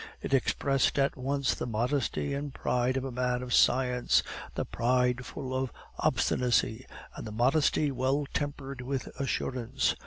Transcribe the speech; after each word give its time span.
It 0.23 0.33
expressed 0.33 0.97
at 0.97 1.15
once 1.15 1.53
the 1.53 1.67
modesty 1.67 2.33
and 2.33 2.51
pride 2.51 2.97
of 2.97 3.03
a 3.05 3.11
man 3.11 3.43
of 3.43 3.53
science; 3.53 4.23
the 4.55 4.65
pride 4.65 5.27
full 5.27 5.53
of 5.53 5.71
obstinacy, 5.99 6.87
and 7.15 7.27
the 7.27 7.31
modesty 7.31 7.91
well 7.91 8.25
tempered 8.33 8.81
with 8.81 9.05
assurance. 9.19 9.95